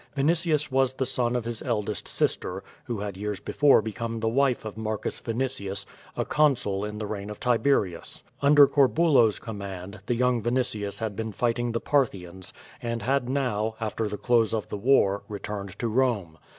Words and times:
Vinitius 0.17 0.71
was 0.71 0.95
the 0.95 1.05
son 1.05 1.35
of 1.35 1.45
his 1.45 1.61
eldest 1.61 2.07
sister, 2.07 2.63
who 2.85 2.97
had 3.01 3.15
years 3.15 3.39
before 3.39 3.83
become 3.83 4.19
the 4.19 4.27
wife 4.27 4.65
of 4.65 4.75
Marcus 4.75 5.19
Vinitius, 5.19 5.85
a 6.17 6.25
consul 6.25 6.83
in 6.83 6.97
the 6.97 7.05
reign 7.05 7.29
of 7.29 7.39
Tiberius. 7.39 8.23
Under 8.41 8.65
Corbulo's 8.67 9.37
command, 9.37 9.99
the 10.07 10.15
young 10.15 10.41
Vinitius 10.41 10.97
had 10.97 11.15
been 11.15 11.31
fighting 11.31 11.71
the 11.73 11.79
Parthians, 11.79 12.51
and 12.81 13.03
had 13.03 13.29
now, 13.29 13.75
after 13.79 14.07
the 14.09 14.17
close 14.17 14.55
of 14.55 14.69
the 14.69 14.75
war, 14.77 15.21
returned 15.29 15.77
to 15.77 15.87
Bome. 15.87 16.39